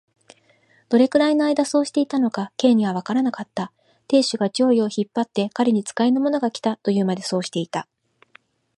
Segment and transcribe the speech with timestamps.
[0.89, 3.71] どれくらいのあいだそうしていたのか、Ｋ にはわからなかった。
[4.07, 7.87] 亭主が上衣を引っ張って、彼に使いの者がきた、というまで、そうしていた。